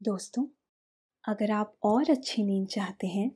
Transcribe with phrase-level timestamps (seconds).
[0.00, 0.44] दोस्तों,
[1.24, 3.30] अगर आप और अच्छी नींद चाहते हैं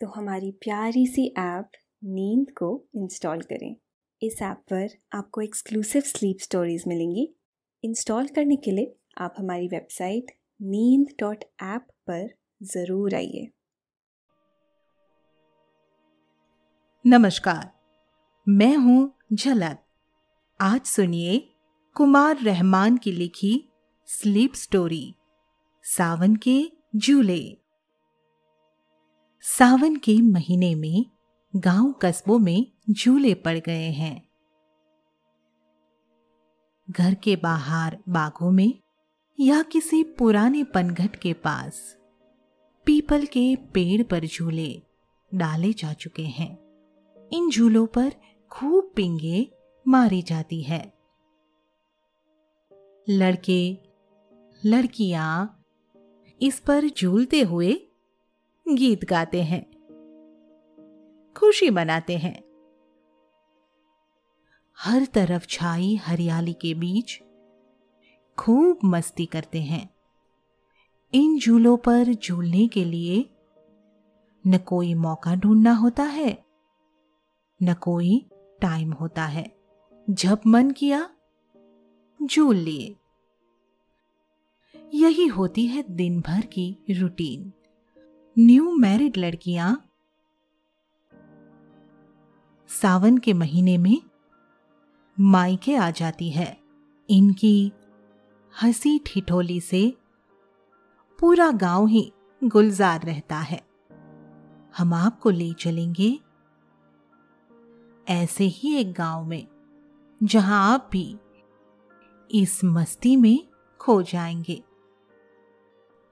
[0.00, 1.70] तो हमारी प्यारी सी ऐप
[2.04, 3.74] नींद को इंस्टॉल करें।
[4.22, 7.28] इस ऐप पर आपको एक्सक्लूसिव स्लीप स्टोरीज मिलेंगी।
[7.84, 12.28] इंस्टॉल करने के लिए आप हमारी वेबसाइट नींद डॉट ऐप पर
[12.66, 13.48] ज़रूर आइए।
[17.04, 17.70] नमस्कार,
[18.46, 19.84] मैं हूँ झलक
[20.60, 21.38] आज सुनिए
[21.96, 23.54] कुमार रहमान की लिखी
[24.08, 25.14] स्लीप स्टोरी।
[25.90, 27.58] सावन के झूले
[29.40, 31.06] सावन के महीने में
[31.56, 34.28] गाँव कस्बों में झूले पड़ गए हैं।
[36.90, 38.74] घर के बाहर बागों में
[39.40, 41.96] या किसी पुराने पनघट के पास
[42.84, 44.82] पीपल के पेड़ पर झूले
[45.34, 46.58] डाले जा चुके हैं।
[47.32, 48.12] इन झूलों पर
[48.50, 49.52] खूब पिंगे
[49.88, 50.92] मारी जाती है।
[53.08, 53.78] लड़के,
[54.64, 55.54] लड़कियाँ
[56.42, 57.72] इस पर झूलते हुए
[58.68, 59.70] गीत गाते हैं।
[61.36, 62.42] खुशी मनाते हैं।
[64.78, 67.22] हर तरफ़ छाई हरियाली के बीच
[68.38, 69.94] खूब मस्ती करते हैं।
[71.14, 73.30] इन झूलों पर झूलने के लिए
[74.46, 76.44] न कोई मौका ढूंढना होता है,
[77.62, 78.26] न कोई
[78.60, 79.56] टाइम होता है।
[80.10, 81.10] जब मन किया,
[82.22, 82.96] झूल लिए।
[84.94, 87.52] यही होती है दिन भर की रूटीन।
[88.38, 89.84] न्यू मैरिड लड़कियाँ
[92.68, 94.02] सावन के महीने में
[95.20, 96.60] मायके आ जाती है।
[97.10, 97.72] इनकी
[98.62, 99.96] हँसी ठिठोली से
[101.18, 102.12] पूरा गाँव ही
[102.44, 103.60] गुलजार रहता है।
[104.76, 106.20] हम आपको ले चलेंगे
[108.08, 109.46] ऐसे ही एक गाँव में,
[110.22, 111.18] जहाँ आप भी
[112.30, 113.48] इस मस्ती में
[113.80, 114.62] खो जाएँगे।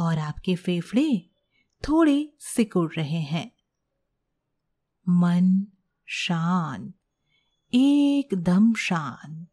[0.00, 1.30] और आपके फेफड़े
[1.88, 3.52] थोड़े सिकुड़ रहे हैं।
[5.08, 5.66] मन
[6.06, 6.94] शांत,
[7.74, 9.48] एकदम शांत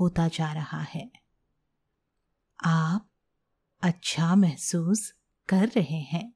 [0.00, 1.12] होता जा रहा है।
[2.64, 3.10] आप
[3.82, 5.12] अच्छा महसूस
[5.48, 6.34] कर रहे हैं।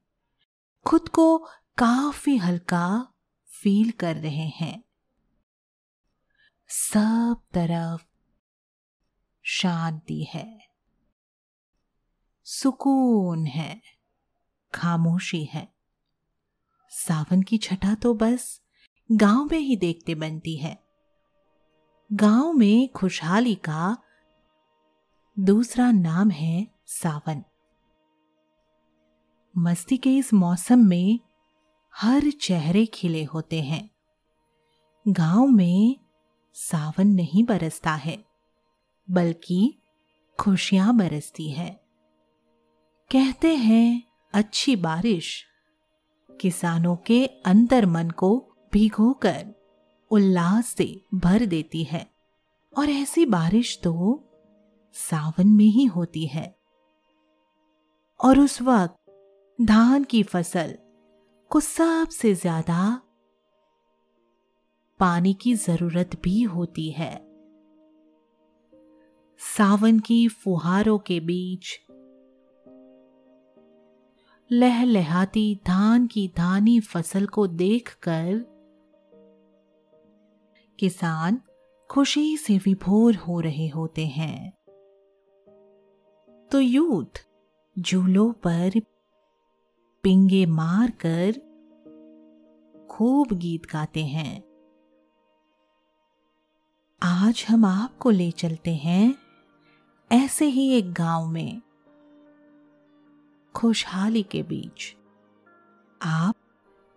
[0.85, 1.37] खुद को
[1.77, 3.13] काफ़ी हल्का
[3.45, 4.83] फील कर रहे हैं।
[6.67, 8.05] सब तरफ़
[9.43, 10.72] शांति है।
[12.45, 13.81] सुकून है,
[14.73, 15.73] खामोशी है।
[16.89, 18.61] सावन की छटा तो बस
[19.11, 20.83] गाँव में ही देखते बनती है।
[22.13, 23.97] गाँव में खुशहाली का
[25.39, 27.43] दूसरा नाम है सावन।
[29.57, 31.19] मस्ती के इस मौसम में
[31.95, 33.89] हर चेहरे खिले होते हैं।
[35.07, 35.99] गाँव में
[36.53, 38.25] सावन नहीं बरसता है,
[39.11, 39.79] बल्कि
[40.39, 41.82] खुशियाँ बरसती है।
[43.11, 44.03] कहते हैं,
[44.33, 45.45] अच्छी बारिश।
[46.41, 49.53] किसानों के अंतर मन को भिगोकर
[50.11, 52.11] उल्लास से भर देती है।
[52.77, 54.23] और ऐसी बारिश तो
[54.93, 56.55] सावन में ही होती है।
[58.23, 58.95] और उस वक्त
[59.61, 60.77] धान की फ़सल
[61.49, 63.01] को सबसे ज़्यादा
[64.99, 67.15] पानी की ज़रूरत भी होती है।
[69.39, 71.79] सावन की फुहारों के बीच
[74.51, 78.39] लहलहाती धान की धानी फ़सल को देखकर
[80.79, 81.41] किसान
[81.91, 84.53] खुशी से विभोर हो रहे होते हैं।
[86.51, 87.19] तो यूथ,
[87.79, 88.71] झूलों पर
[90.03, 91.31] पिंगे मारकर
[92.91, 94.43] खूब गीत गाते हैं।
[97.03, 99.15] आज हम आपको ले चलते हैं
[100.11, 101.61] ऐसे ही एक गाँव में।
[103.55, 104.95] खुशहाली के बीच।
[106.01, 106.35] आप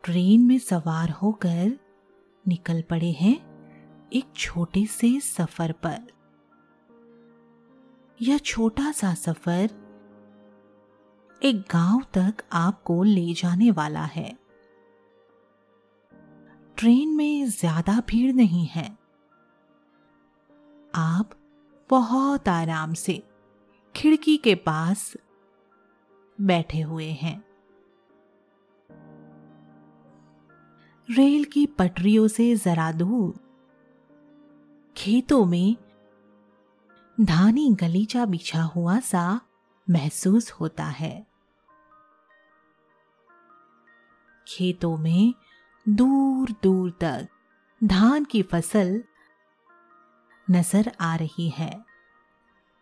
[0.05, 1.79] ट्रेन में सवार होकर
[2.45, 3.35] निकल पड़े हैं
[4.13, 6.07] एक छोटे से सफ़र पर।
[8.21, 9.71] यह छोटा सा सफ़र
[11.43, 14.29] एक गाँव तक आपको ले जाने वाला है।
[16.77, 18.87] ट्रेन में ज़्यादा भीड़ नहीं है।
[20.95, 21.31] आप
[21.91, 23.23] बहुत आराम से
[23.95, 25.17] खिड़की के पास
[26.41, 27.45] बैठे हुए हैं।
[31.09, 33.35] रेल की पटरियों से जरा दूर,
[34.97, 35.77] खेतों में
[37.21, 39.41] धानी गलीचा बिछा हुआ सा
[39.91, 41.27] महसूस होता है।
[44.49, 45.35] खेतों में
[45.89, 47.29] दूर दूर तक
[47.85, 49.03] धान की फ़सल
[50.51, 51.85] नज़र आ रही है।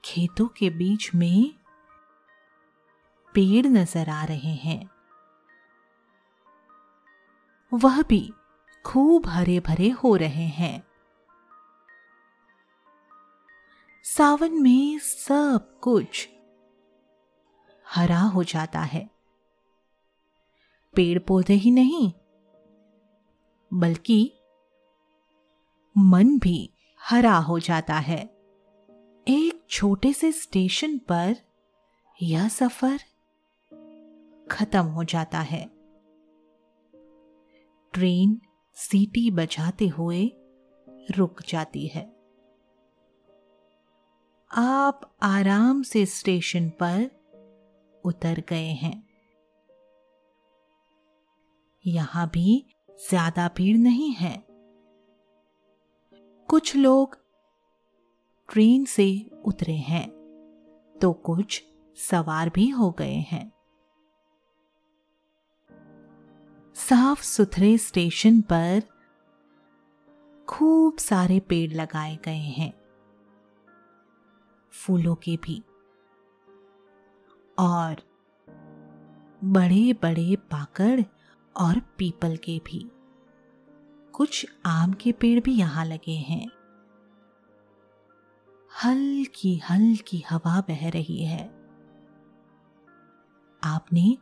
[0.04, 1.54] खेतों के बीच में
[3.34, 4.90] पेड़ नज़र आ रहे हैं।
[7.72, 8.32] वह भी
[8.84, 10.82] खूब हरे भरे हो रहे हैं।
[14.04, 16.28] सावन में सब कुछ
[17.86, 19.08] हरा हो जाता है।
[20.94, 22.12] पेड़ पौधे ही नहीं,
[23.72, 24.32] बल्कि
[25.96, 26.70] मन भी
[27.00, 28.20] हरा हो जाता है।
[29.26, 31.36] एक छोटे से स्टेशन पर
[32.18, 33.00] यह सफ़र
[34.54, 35.64] खत्म हो जाता है।
[37.94, 38.40] ट्रेन
[38.76, 40.24] सीटी बजाते हुए
[41.10, 42.02] रुक जाती है।
[44.50, 47.10] आप आराम से स्टेशन पर
[48.04, 49.02] उतर गए हैं।
[51.84, 52.64] यहाँ भी
[52.98, 54.36] ज़्यादा भीड़ नहीं है।
[56.48, 57.16] कुछ लोग
[58.48, 59.06] ट्रेन से
[59.44, 60.08] उतरे हैं
[60.96, 61.62] तो कुछ
[61.98, 63.50] सवार भी हो गए हैं।
[66.74, 68.82] साफ़ सुथरे स्टेशन पर
[70.48, 72.72] खूब सारे पेड़ लगाए गए हैं।
[74.72, 75.62] फूलों के भी।
[77.58, 77.96] और
[79.44, 81.00] बड़े बड़े पाकड़
[81.56, 82.90] और पीपल के भी।
[84.12, 86.48] कुछ आम के पेड़ भी यहाँ लगे हैं।
[88.84, 91.44] हल्की हल्की हवा बह रही है।
[93.64, 94.18] आपने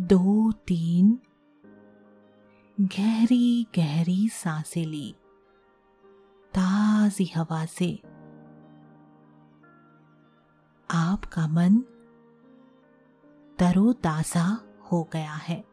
[0.00, 1.18] दो, तीन।
[2.80, 5.14] गहरी गहरी साँसें ली।
[6.54, 7.96] ताजी हवा से।
[10.90, 11.78] आपका मन
[13.58, 15.64] तरोताजा हो गया है।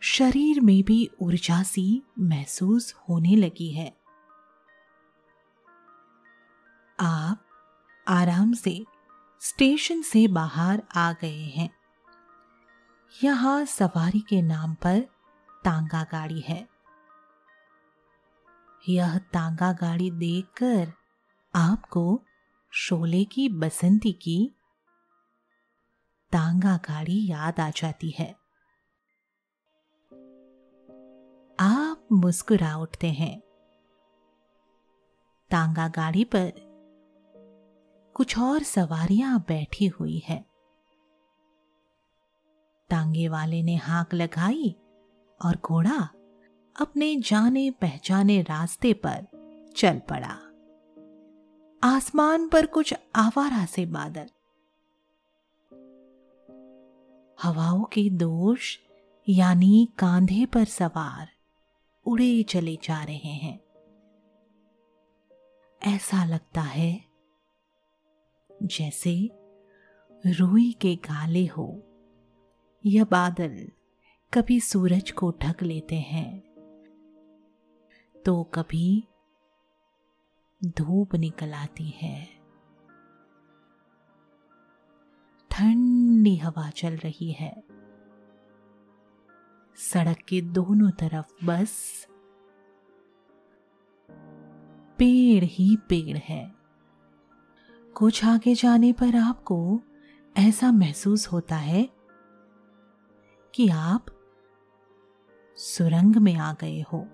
[0.00, 3.96] शरीर में भी ऊर्जा सी महसूस होने लगी है।
[7.00, 7.44] आप
[8.08, 8.86] आराम से
[9.40, 11.83] स्टेशन से बाहर आ गए हैं।
[13.22, 15.00] यहाँ सवारी के नाम पर
[15.64, 16.68] तांगा गाड़ी है।
[18.88, 20.92] यह तांगा गाड़ी देखकर
[21.54, 22.22] आपको
[22.70, 24.54] शोले की बसंती की
[26.32, 28.32] तांगा गाड़ी याद आ जाती है।
[31.60, 33.40] आप मुस्कुरा उठते हैं।
[35.50, 36.52] तांगा गाड़ी पर
[38.14, 40.53] कुछ और सवारियाँ बैठी हुई है।
[42.90, 44.76] तांगे वाले ने हाक लगाई
[45.44, 46.08] और घोड़ा
[46.80, 49.26] अपने जाने पहचाने रास्ते पर
[49.76, 50.40] चल पड़ा।
[51.96, 54.26] आसमान पर कुछ आवारा से बादल।
[57.42, 58.78] हवाओं के दोष
[59.28, 61.28] यानी कांधे पर सवार
[62.06, 63.60] उड़े चले जा रहे हैं।
[65.82, 67.04] ऐसा लगता है
[68.62, 69.30] जैसे
[70.26, 71.93] रुई के गाले हो।
[72.86, 73.68] या बादल
[74.34, 76.40] कभी सूरज को ढक लेते हैं
[78.24, 79.08] तो कभी
[80.64, 82.28] धूप निकल आती है।
[85.50, 87.64] ठंडी हवा चल रही है।
[89.76, 92.06] सड़क के दोनों तरफ़ बस,
[94.98, 96.54] पेड़ ही पेड़ है।
[97.94, 99.80] कुछ आगे जाने पर आपको
[100.36, 101.93] ऐसा महसूस होता है
[103.54, 104.06] कि आप
[105.56, 107.08] सुरंग में आ गए हो।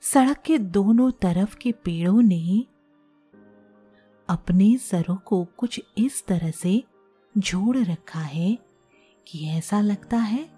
[0.00, 2.66] सड़क के दोनों तरफ़ के पेड़ों ने
[4.28, 6.84] अपने सरों को कुछ इस तरह से
[7.38, 8.58] जोड़ रखा है
[9.26, 10.50] कि ऐसा लगता है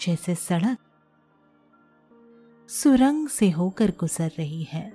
[0.00, 0.78] जैसे सड़क
[2.68, 4.90] सुरंग से होकर गुजर रही है।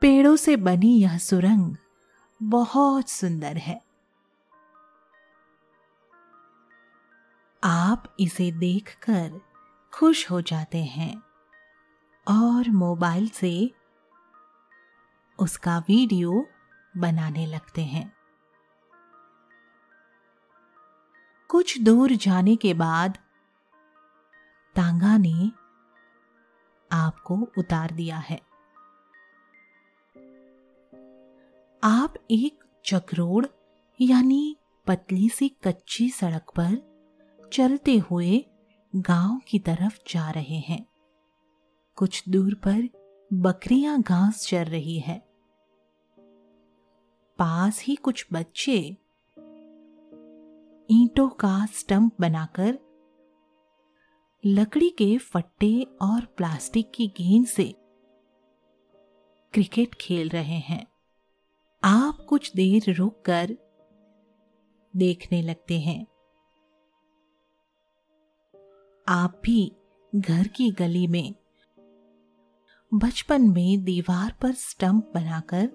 [0.00, 1.76] पेड़ों से बनी यह सुरंग
[2.42, 3.87] बहुत सुंदर है।
[7.64, 9.40] आप इसे देखकर
[9.92, 11.22] खुश हो जाते हैं
[12.28, 13.74] और मोबाइल से
[15.38, 16.46] उसका वीडियो
[16.96, 18.16] बनाने लगते हैं।
[21.48, 23.18] कुछ दूर जाने के बाद
[24.76, 25.52] तांगा ने
[26.92, 28.40] आपको उतार दिया है।
[31.84, 33.46] आप एक चक्रोड़
[34.00, 36.87] यानी पतली सी कच्ची सड़क पर
[37.52, 38.44] चलते हुए
[38.96, 40.86] गाँव की तरफ़ जा रहे हैं।
[41.96, 42.88] कुछ दूर पर
[43.32, 45.28] बकरियाँ घास चर रही है।
[47.38, 48.96] पास ही कुछ बच्चे
[50.90, 52.78] ईंटों का स्टंप बनाकर
[54.46, 57.74] लकड़ी के फट्टे और प्लास्टिक की गेंद से
[59.52, 60.86] क्रिकेट खेल रहे हैं।
[61.84, 63.56] आप कुछ देर रुककर
[64.96, 66.06] देखने लगते हैं।
[69.10, 69.76] आप भी
[70.14, 71.34] घर की गली में।
[72.94, 75.70] बचपन में दीवार पर स्टंप बनाकर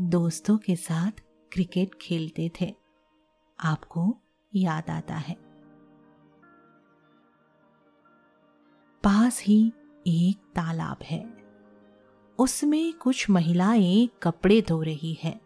[0.00, 1.12] दोस्तों के साथ
[1.52, 2.74] क्रिकेट खेलते थे।
[3.60, 4.16] आपको
[4.54, 5.34] याद आता है।
[9.04, 9.72] पास ही
[10.06, 11.44] एक तालाब है।
[12.38, 15.40] उसमें कुछ महिलाएँ कपड़े धो रही है।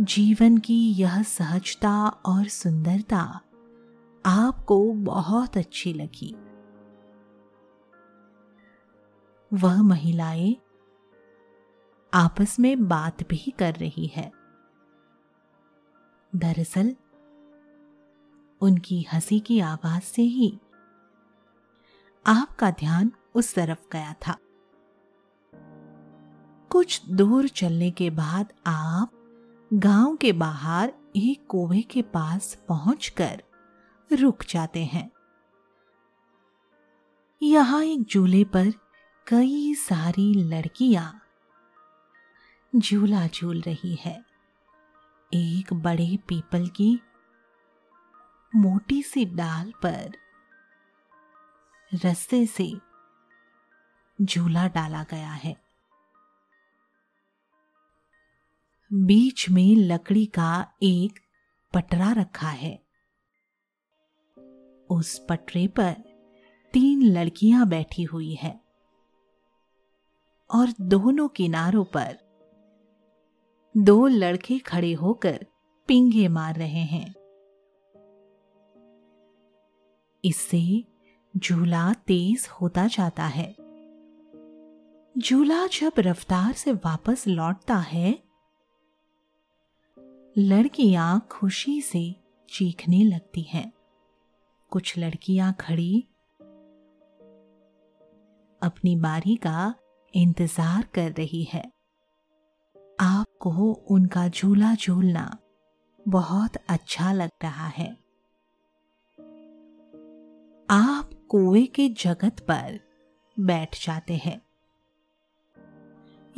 [0.00, 3.40] जीवन की यह सहजता और सुंदरता
[4.28, 6.36] आपको बहुत अच्छी लगी।
[9.52, 10.56] वह महिलाएँ
[12.14, 14.32] आपस में बात भी कर रही है।
[16.36, 16.96] दरअसल,
[18.60, 20.58] उनकी हँसी की आवाज़ से ही
[22.26, 24.36] आपका ध्यान उस तरफ़ गया था।
[26.70, 29.10] कुछ दूर चलने के बाद आप
[29.72, 33.42] गाँव के बाहर एक कुएँ के पास पहुंचकर
[34.12, 35.10] रुक जाते हैं।
[37.42, 38.70] यहाँ एक झूले पर
[39.26, 41.20] कई सारी लड़कियाँ
[42.76, 44.24] झूला झूल रही है।
[45.34, 47.00] एक बड़े पीपल की
[48.56, 50.12] मोटी सी डाल पर
[52.04, 52.80] रस्ते से
[54.22, 55.56] झूला डाला गया है।
[58.92, 61.18] बीच में लकड़ी का एक
[61.74, 62.87] पटरा रखा है।
[64.90, 65.92] उस पटरे पर
[66.72, 68.60] तीन लड़कियाँ बैठी हुई है
[70.50, 72.18] और दोनों किनारों पर
[73.76, 75.46] दो लड़के खड़े होकर
[75.86, 77.14] पिंगे मार रहे हैं।
[80.24, 80.84] इससे
[81.36, 83.56] झूला तेज होता जाता है।
[85.18, 88.22] झूला जब रफ्तार से वापस लौटता है,
[90.38, 92.16] लड़कियाँ खुशी से
[92.48, 93.72] चीखने लगती हैं।
[94.70, 96.08] कुछ लड़कियाँ खड़ी।
[98.62, 99.74] अपनी बारी का
[100.14, 101.62] इंतज़ार कर रही है।
[103.00, 105.38] आपको उनका झूला झूलना
[106.08, 107.90] बहुत अच्छा लग रहा है।
[110.70, 112.80] आप कुएँ के जगत पर
[113.40, 114.40] बैठ जाते हैं।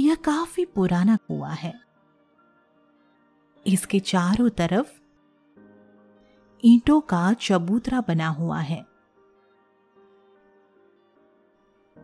[0.00, 1.80] यह काफ़ी पुराना कुआ है।
[3.66, 4.99] इसके चारों तरफ़
[6.64, 8.84] ईंटों का चबूतरा बना हुआ है।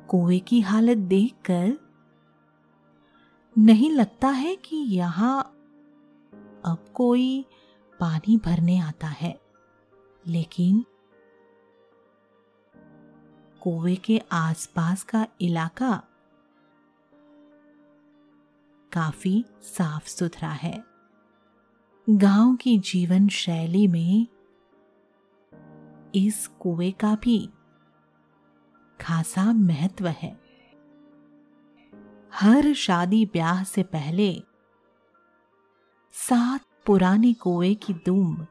[0.08, 1.76] कुएँ की हालत देखकर
[3.56, 5.40] नहीं लगता है कि यहाँ
[6.64, 7.44] अब कोई
[8.00, 9.40] पानी भरने आता है,
[10.26, 10.84] लेकिन
[13.60, 16.02] कुएँ के आसपास का इलाका
[18.92, 20.84] काफ़ी साफ़ सुथरा है।
[22.10, 24.26] गाँव की जीवन शैली में
[26.16, 27.38] इस कुएँ का भी
[29.00, 30.40] खासा महत्व है।
[32.35, 34.42] हर शादी ब्याह से पहले
[36.14, 38.46] सात पुराने कुएँ की दूम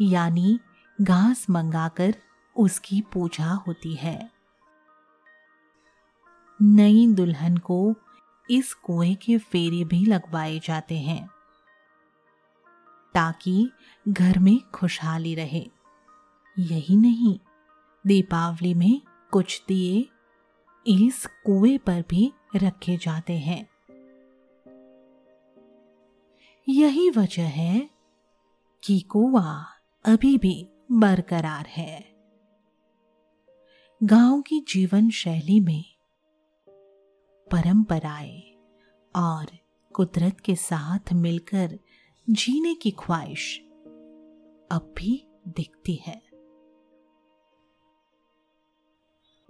[0.00, 0.58] यानी
[1.00, 2.14] घास मंगाकर
[2.56, 4.30] उसकी पूजा होती है।
[6.60, 7.94] नई दुल्हन को
[8.50, 11.26] इस कुएँ के फेरे भी लगवाए जाते हैं,
[13.14, 13.70] ताकि
[14.08, 15.70] घर में खुशहाली रहे।
[16.60, 17.38] यही नहीं।
[18.06, 19.00] दीपावली में
[19.30, 20.08] कुछ दिए
[20.86, 23.68] इस कुएँ पर भी रखे जाते हैं।
[26.68, 27.90] यही वजह है
[28.84, 29.64] कि कुआ
[30.04, 32.16] अभी भी बरकरार है।
[34.02, 35.84] गाँव की जीवन शैली में
[37.50, 38.40] परंपराएँ
[39.16, 39.46] और
[39.94, 41.78] कुदरत के साथ मिलकर
[42.30, 43.60] जीने की ख्वाहिश
[44.70, 46.29] अब भी दिखती है।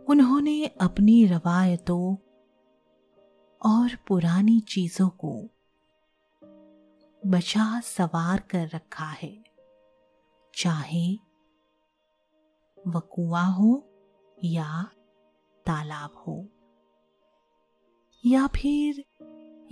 [0.09, 2.17] उन्होंने अपनी रवायतों
[3.63, 5.49] और पुरानी चीज़ों को
[7.27, 9.45] बचा सवार कर रखा है।
[10.55, 11.15] चाहे
[12.87, 13.89] वह कुआ हो
[14.45, 14.91] या
[15.67, 16.49] तालाब हो,
[18.27, 19.05] या फिर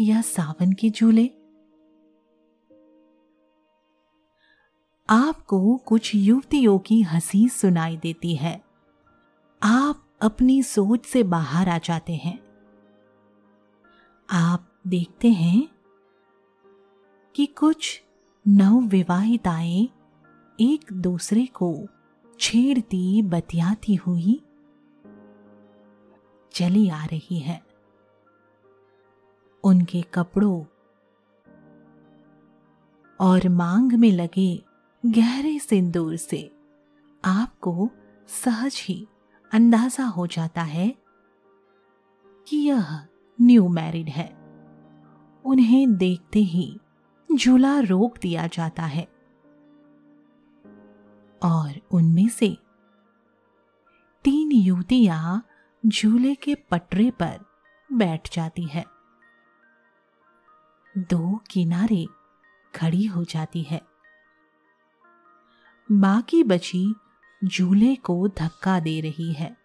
[0.00, 1.26] या सावन के झूले।
[5.08, 8.64] आपको कुछ युवतियों की हँसी सुनाई देती है।
[9.62, 12.38] आप अपनी सोच से बाहर आ जाते हैं।
[14.30, 15.68] आप देखते हैं
[17.34, 18.02] कि कुछ
[18.48, 19.88] नवविवाहिताएँ
[20.60, 21.86] एक दूसरे को
[22.40, 24.42] छेड़ती, बतियाती हुई
[26.52, 27.62] चली आ रही है।
[29.64, 30.64] उनके कपड़ों
[33.20, 34.64] और मांग में लगे
[35.06, 36.50] गहरे सिंदूर से
[37.24, 37.90] आपको
[38.28, 39.06] सहज ही
[39.52, 40.94] अंदाज़ा हो जाता है
[42.48, 43.06] कि यह
[43.40, 44.38] न्यू मैरिड है।
[45.44, 46.80] उन्हें देखते ही
[47.36, 49.04] झूला रोक दिया जाता है।
[51.42, 52.58] और उनमें से
[54.24, 55.46] तीन युवतियाँ
[55.86, 57.40] झूले के पटरे पर
[57.92, 58.84] बैठ जाती है।
[60.98, 62.06] दो किनारे
[62.74, 63.82] खड़ी हो जाती है।
[65.92, 66.94] बाकी बची
[67.44, 69.56] झूले को धक्का दे रही है।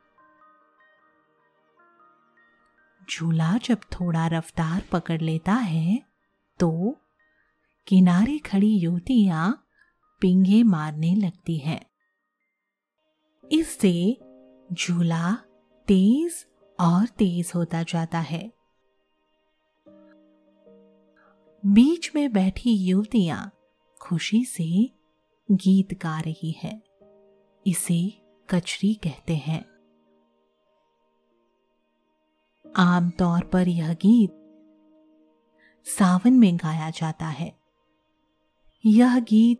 [3.11, 6.01] झूला जब थोड़ा रफ्तार पकड़ लेता है
[6.59, 6.99] तो
[7.87, 9.67] किनारे खड़ी युवतियाँ
[10.21, 11.81] पिंगे मारने लगती हैं।
[13.51, 14.17] इससे
[14.73, 15.33] झूला
[15.87, 16.45] तेज
[16.79, 18.51] और तेज होता जाता है।
[21.63, 23.51] बीच में बैठी युवतियाँ
[24.01, 24.89] खुशी से
[25.51, 26.92] गीत गा रही है।
[27.67, 29.65] इसे कचरी कहते हैं।
[32.75, 34.31] आमतौर पर यह गीत
[35.85, 37.59] सावन में गाया जाता है।
[38.85, 39.59] यह गीत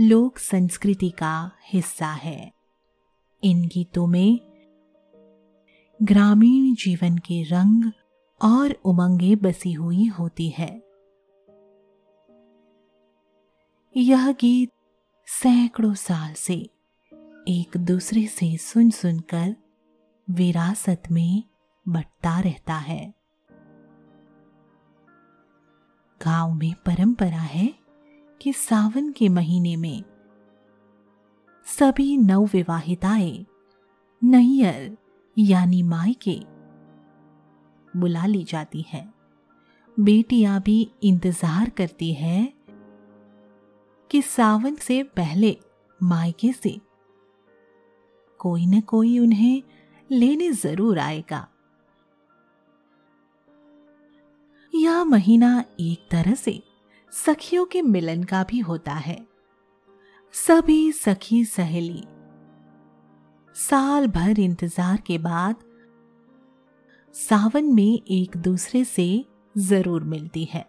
[0.00, 2.52] लोक संस्कृति का हिस्सा है।
[3.44, 4.40] इन गीतों में
[6.02, 7.92] ग्रामीण जीवन के रंग
[8.42, 10.82] और उमंगे बसी हुई होती है।
[13.96, 14.72] यह गीत
[15.30, 16.54] सैकड़ों साल से
[17.48, 19.54] एक दूसरे से सुन सुनकर
[20.30, 21.42] विरासत में
[21.88, 23.14] बटता रहता है।
[26.20, 27.74] गाँव में परंपरा है
[28.40, 30.02] कि सावन के महीने में
[31.66, 33.46] सभी नवविवाहिताएँ
[34.24, 34.96] नैयर
[35.38, 36.38] यानी मायके
[37.96, 39.08] बुला ली जाती है।
[40.00, 42.52] बेटियाँ भी इंतज़ार करती है
[44.10, 45.56] कि सावन से पहले
[46.00, 46.80] मायके से।
[48.40, 49.62] कोई न कोई उन्हें
[50.10, 51.46] लेने ज़रूर आएगा।
[54.72, 56.62] यह महीना एक तरह से
[57.12, 59.18] सखियों के मिलन का भी होता है।
[60.34, 62.04] सभी सखी सहेली।
[63.56, 65.64] साल भर इंतज़ार के बाद
[67.14, 70.64] सावन में एक दूसरे से ज़रूर मिलती है।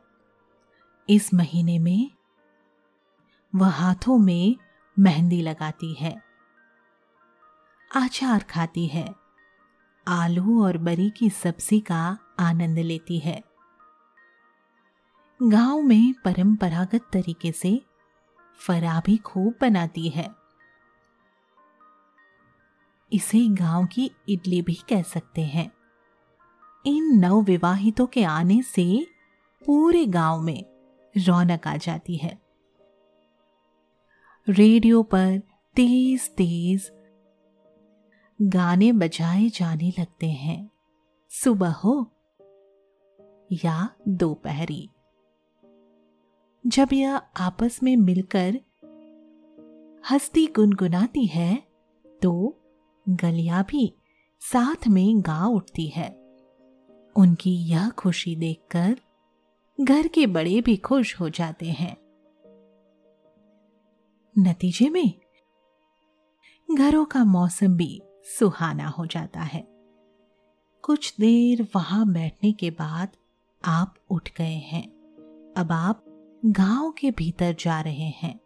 [1.10, 2.10] इस महीने में
[3.56, 4.56] वह हाथों में
[5.00, 6.22] मेहंदी लगाती है
[7.96, 9.16] आचार खाती है,
[10.08, 13.44] आलू और बरी की सब्ज़ी का आनंद लेती है।
[15.44, 17.82] गाँव में परंपरागत तरीके से
[18.60, 20.36] फरा भी खूब बनाती है।
[23.14, 25.72] इसे गाँव की इडली भी कह सकते हैं।
[26.86, 29.08] इन नवविवाहितों के आने से
[29.66, 30.66] पूरे गाँव में
[31.18, 32.41] रौनक आ जाती है।
[34.48, 35.38] रेडियो पर
[35.76, 36.92] तेज तेज
[38.42, 40.72] गाने बजाए जाने लगते हैं।
[41.32, 41.94] सुबह हो
[43.64, 44.90] या दोपहरी।
[46.68, 48.60] जब यह आपस में मिलकर
[50.12, 51.64] हस्ती गुनगुनाती है
[52.22, 52.58] तो
[53.10, 53.94] गलियाँ भी
[54.42, 56.10] साथ में गा उठती है।
[57.16, 59.00] उनकी यह खुशी देखकर
[59.82, 62.01] घर के बड़े भी खुश हो जाते हैं।
[64.39, 65.13] नतीजे में
[66.72, 69.67] घरों का मौसम भी सुहाना हो जाता है।
[70.82, 73.10] कुछ देर वहाँ बैठने के बाद
[73.65, 74.88] आप उठ गए हैं।
[75.58, 76.06] अब आप
[76.46, 78.39] गाँव के भीतर जा रहे हैं।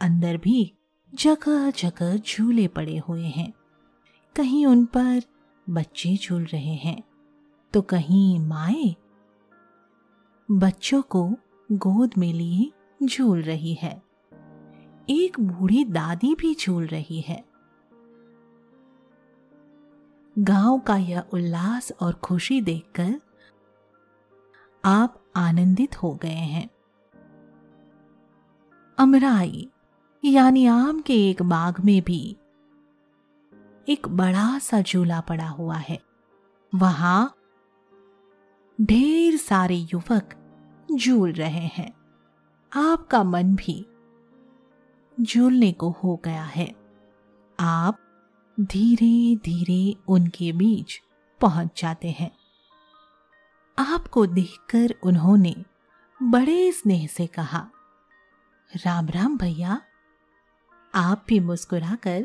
[0.00, 0.74] अंदर भी
[1.14, 3.52] जगह जगह झूले पड़े हुए हैं।
[4.36, 5.22] कहीं उन पर
[5.70, 7.02] बच्चे झूल रहे हैं।
[7.72, 8.96] तो कहीं माए
[10.50, 11.36] बच्चों को
[11.72, 12.72] गोद में लिए
[13.06, 14.03] झूल रही है।
[15.10, 17.44] एक बूढ़ी दादी भी झूल रही है।
[20.38, 23.20] गाँव का यह उल्लास और खुशी देखकर
[24.84, 26.70] आप आनंदित हो गए हैं।
[28.98, 29.70] अमराई,
[30.24, 32.36] यानी आम के एक बाग में भी
[33.88, 36.02] एक बड़ा सा झूला पड़ा हुआ है।
[36.74, 37.34] वहाँ
[38.80, 40.34] ढेर सारे युवक
[40.94, 41.94] झूल रहे हैं।
[42.76, 43.86] आपका मन भी
[45.20, 46.74] झूलने को हो गया है।
[47.60, 47.98] आप
[48.60, 51.00] धीरे धीरे उनके बीच
[51.40, 52.30] पहुँच जाते हैं।
[53.78, 55.54] आपको देखकर उन्होंने
[56.22, 57.70] बड़े स्नेह से कहा,
[58.72, 59.80] राम राम भैया।
[60.94, 62.24] आप भी मुस्कुराकर,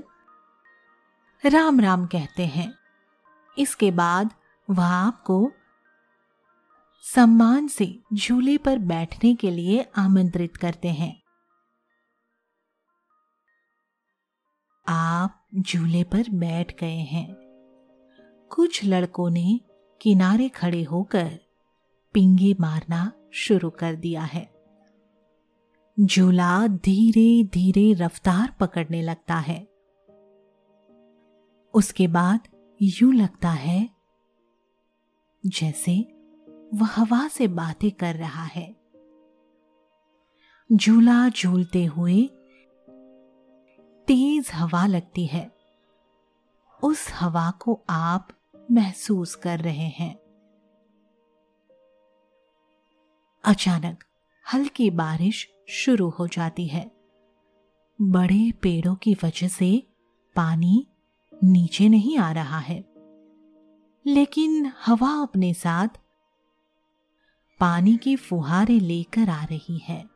[1.45, 2.73] राम राम कहते हैं।
[3.57, 4.33] इसके बाद
[4.69, 5.51] वह आपको
[7.03, 11.21] सम्मान से झूले पर बैठने के लिए आमंत्रित करते हैं।
[14.91, 17.35] आप झूले पर बैठ गए हैं।
[18.49, 19.59] कुछ लड़कों ने
[20.01, 21.39] किनारे खड़े होकर
[22.13, 24.53] पिंगे मारना शुरू कर दिया है।
[26.01, 29.67] झूला धीरे धीरे रफ्तार पकड़ने लगता है।
[31.73, 32.39] उसके बाद
[32.81, 33.89] यूँ लगता है
[35.45, 36.13] जैसे
[36.73, 38.75] वह हवा से बातें कर रहा है।
[40.73, 42.29] झूला झूलते हुए
[44.09, 45.51] तेज हवा लगती है।
[46.83, 48.27] उस हवा को आप
[48.71, 50.15] महसूस कर रहे हैं।
[53.43, 54.03] अचानक
[54.53, 56.91] हल्की बारिश शुरू हो जाती है।
[58.01, 59.87] बड़े पेड़ों की वजह से
[60.35, 60.87] पानी
[61.43, 62.85] नीचे नहीं आ रहा है।
[64.05, 65.87] लेकिन हवा अपने साथ
[67.59, 70.09] पानी की फुहारे लेकर आ रही है।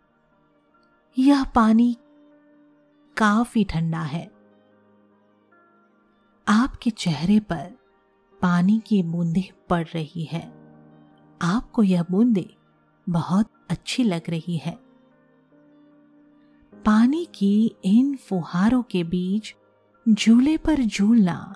[1.19, 1.97] यह पानी
[3.17, 4.25] काफ़ी ठंडा है।
[6.47, 7.77] आपके चेहरे पर
[8.41, 10.53] पानी की बूंदें पड़ रही है।
[11.41, 12.57] आपको यह बूंदें
[13.09, 14.79] बहुत अच्छी लग रही है।
[16.85, 19.55] पानी की इन फुहारों के बीच
[20.09, 21.55] झूले पर झूलना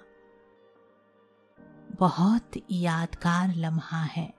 [1.99, 4.33] बहुत यादगार लम्हा है।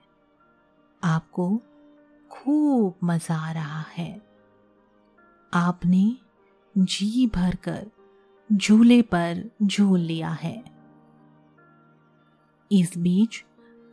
[1.03, 1.61] आपको
[2.31, 4.21] खूब मज़ा आ रहा है।
[5.53, 6.17] आपने
[6.77, 7.91] जी भरकर
[8.53, 10.63] झूले पर झूल लिया है।
[12.71, 13.45] इस बीच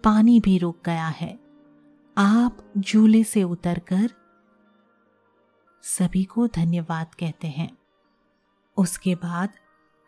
[0.05, 1.41] पानी भी रुक गया है।
[2.19, 4.11] आप झूले से उतरकर
[5.83, 7.79] सभी को धन्यवाद कहते हैं।
[8.77, 9.49] उसके बाद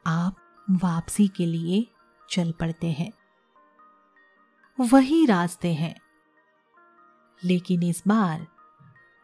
[0.06, 0.36] आप
[0.70, 1.86] वापसी के लिए
[2.30, 3.12] चल पड़ते हैं।
[4.80, 6.00] वही रास्ते हैं।
[7.44, 8.46] लेकिन इस बार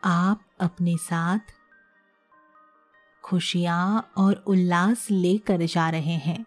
[0.05, 1.54] आप अपने साथ
[3.25, 6.47] खुशियाँ और उल्लास लेकर जा रहे हैं।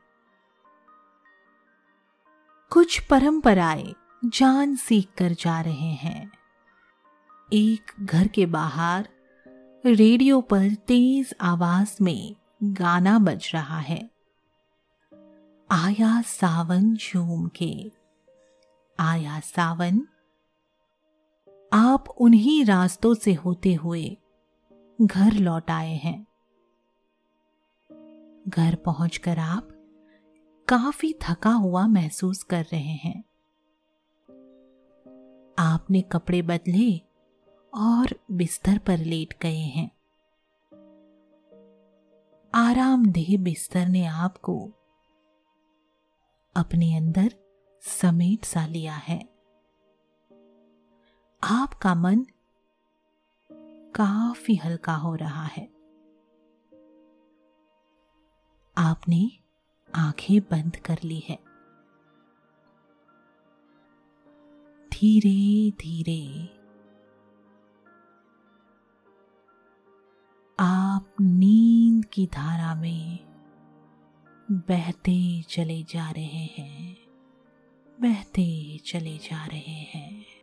[2.69, 6.31] कुछ परंपराएँ जान सीख कर जा रहे हैं।
[7.53, 9.09] एक घर के बाहर
[9.85, 14.09] रेडियो पर तेज आवाज़ में गाना बज रहा है।
[15.71, 17.91] आया सावन झूम के।
[18.99, 20.07] आया सावन।
[21.73, 24.17] आप उन्हीं रास्तों से होते हुए
[25.01, 26.26] घर लौट आए हैं।
[28.49, 29.69] घर पहुंचकर आप
[30.67, 33.23] काफ़ी थका हुआ महसूस कर रहे हैं।
[35.59, 37.01] आपने कपड़े बदले
[37.73, 39.91] और बिस्तर पर लेट गए हैं।
[42.53, 44.71] आरामदेह बिस्तर ने आपको
[46.55, 47.33] अपने अंदर
[47.81, 49.19] समेट सा लिया है।
[51.43, 52.25] आपका मन
[53.95, 55.76] काफ़ी हल्का हो रहा है।
[58.77, 59.31] आपने
[59.95, 61.39] आँखें बंद कर ली है।
[64.91, 66.43] धीरे धीरे।
[70.59, 73.19] आप नींद की धारा में
[74.51, 76.97] बहते चले जा रहे हैं,
[78.01, 80.36] बहते चले जा रहे हैं।